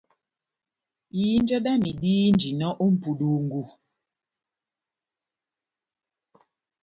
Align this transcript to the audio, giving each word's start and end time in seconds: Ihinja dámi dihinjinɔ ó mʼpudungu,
Ihinja 1.19 1.57
dámi 1.65 1.89
dihinjinɔ 2.01 2.67
ó 2.83 2.85
mʼpudungu, 2.93 3.61